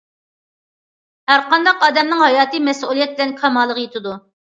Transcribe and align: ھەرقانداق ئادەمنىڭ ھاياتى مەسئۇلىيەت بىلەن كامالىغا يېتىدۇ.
ھەرقانداق 1.31 1.85
ئادەمنىڭ 1.87 2.23
ھاياتى 2.27 2.63
مەسئۇلىيەت 2.69 3.13
بىلەن 3.21 3.35
كامالىغا 3.43 3.85
يېتىدۇ. 3.85 4.17